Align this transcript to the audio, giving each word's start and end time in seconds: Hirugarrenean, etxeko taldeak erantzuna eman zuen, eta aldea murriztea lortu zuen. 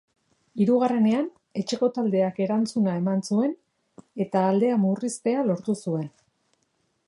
Hirugarrenean, 0.63 1.27
etxeko 1.63 1.89
taldeak 1.97 2.41
erantzuna 2.45 2.95
eman 3.01 3.23
zuen, 3.33 3.53
eta 4.27 4.45
aldea 4.55 4.81
murriztea 4.87 5.47
lortu 5.51 5.81
zuen. 5.85 6.13